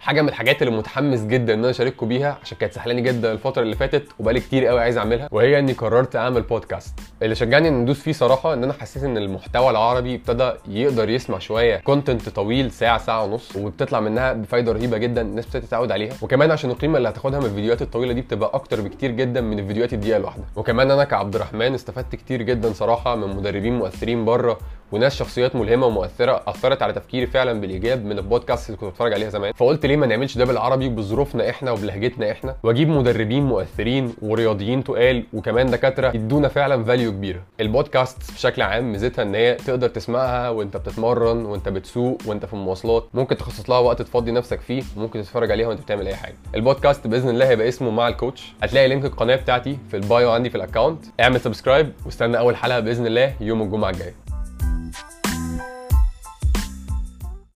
حاجة 0.00 0.22
من 0.22 0.28
الحاجات 0.28 0.62
اللي 0.62 0.76
متحمس 0.76 1.20
جدا 1.20 1.54
إن 1.54 1.58
أنا 1.58 1.70
أشارككم 1.70 2.08
بيها 2.08 2.38
عشان 2.42 2.58
كانت 2.58 2.72
سحلاني 2.72 3.00
جدا 3.02 3.32
الفترة 3.32 3.62
اللي 3.62 3.76
فاتت 3.76 4.08
وبقالي 4.18 4.40
كتير 4.40 4.66
قوي 4.66 4.80
عايز 4.80 4.98
أعملها 4.98 5.28
وهي 5.32 5.58
إني 5.58 5.72
قررت 5.72 6.16
أعمل 6.16 6.42
بودكاست 6.42 6.94
اللي 7.22 7.34
شجعني 7.34 7.68
إن 7.68 7.74
ندوس 7.82 8.00
فيه 8.00 8.12
صراحة 8.12 8.54
إن 8.54 8.64
أنا 8.64 8.72
حسيت 8.72 9.02
إن 9.04 9.16
المحتوى 9.16 9.70
العربي 9.70 10.14
ابتدى 10.14 10.52
يقدر 10.68 11.08
يسمع 11.08 11.38
شوية 11.38 11.76
content 11.76 12.28
طويل 12.28 12.70
ساعة 12.70 12.98
ساعة 12.98 13.24
ونص 13.24 13.56
وبتطلع 13.56 14.00
منها 14.00 14.32
بفايدة 14.32 14.72
رهيبة 14.72 14.98
جدا 14.98 15.20
الناس 15.22 15.46
ابتدت 15.46 15.64
تتعود 15.64 15.92
عليها. 15.92 16.12
وكمان 16.22 16.50
عشان 16.50 16.70
القيمة 16.70 16.98
اللي 16.98 17.08
هتاخدها 17.08 17.40
من 17.40 17.46
الفيديوهات 17.46 17.82
الطويلة 17.82 18.12
دي 18.12 18.20
بتبقى 18.20 18.50
أكتر 18.54 18.80
بكتير 18.80 19.10
جدا 19.10 19.40
من 19.40 19.58
الفيديوهات 19.58 19.92
الدقيقة 19.92 20.16
الواحدة. 20.16 20.42
وكمان 20.56 20.90
أنا 20.90 21.04
كعبد 21.04 21.34
الرحمن 21.34 21.74
استفدت 21.74 22.14
كتير 22.16 22.42
جدا 22.42 22.72
صراحة 22.72 23.16
من 23.16 23.36
مدربين 23.36 23.78
مؤثرين 23.78 24.24
بره 24.24 24.58
وناس 24.92 25.16
شخصيات 25.16 25.56
ملهمة 25.56 25.86
ومؤثرة 25.86 26.42
أثرت 26.46 26.82
على 26.82 26.92
تفكيري 26.92 27.26
فعلا 27.26 27.60
بالإيجاب 27.60 28.04
من 28.04 28.18
البودكاست 28.18 28.66
اللي 28.68 28.80
كنت 28.80 28.90
بتفرج 28.90 29.12
عليها 29.12 29.28
زمان. 29.30 29.52
فقلت 29.52 29.86
ليه 29.86 29.96
ما 29.96 30.06
نعملش 30.06 30.38
ده 30.38 30.44
بالعربي 30.44 30.88
بظروفنا 30.88 31.50
إحنا 31.50 31.70
وبلهجتنا 31.70 32.30
إحنا؟ 32.30 32.56
وأجيب 32.62 32.88
مدربين 32.88 33.42
مؤثرين 33.42 34.14
ورياضيين 34.22 34.84
تقال 34.84 35.24
وكمان 35.32 35.70
دكاترة 35.70 36.08
يدونا 36.14 36.48
فعلا 36.48 36.84
value 36.84 37.12
كبيره 37.12 37.40
البودكاست 37.60 38.32
بشكل 38.32 38.62
عام 38.62 38.92
ميزتها 38.92 39.22
إن 39.22 39.34
هي 39.34 39.54
تقدر 39.54 39.88
تسمعها 39.88 40.48
وأنت 40.50 40.76
بتتمرن 40.76 41.44
وأنت 41.44 41.68
بتسوق 41.68 42.18
وأنت 42.26 42.46
في 42.46 42.52
المواصلات. 42.52 43.08
ممكن 43.14 43.36
تخصص 43.36 43.70
لها 43.70 43.78
وقت 43.78 44.02
تفضي 44.02 44.30
نفسك 44.30 44.60
فيه 44.60 44.82
وممكن 44.96 45.22
تتفرج 45.22 45.50
عليها 45.50 45.68
وأنت 45.68 45.80
بتعمل 45.80 46.06
أي 46.06 46.14
حاجة. 46.16 46.34
البودكاست 46.54 47.06
بإذن 47.06 47.28
الله 47.28 47.48
هيبقى 47.48 47.68
اسمه 47.68 47.90
مع 47.90 48.08
الكوتش. 48.08 48.52
هتلاقي 48.62 48.88
link 48.88 49.04
القناة 49.04 49.36
بتاعتي 49.36 49.78
في 49.90 49.96
ال 49.96 50.05
bio 50.05 50.30
عندي 50.30 50.50
في 50.50 50.56
ال 50.56 50.62
account 50.62 51.04
اعمل 51.20 51.40
subscribe 51.40 51.92
واستنى 52.06 52.38
أول 52.38 52.56
حلقة 52.56 52.80
بإذن 52.80 53.06
الله 53.06 53.34
يوم 53.40 53.62
الجمعة 53.62 53.90
الجايه 53.90 54.14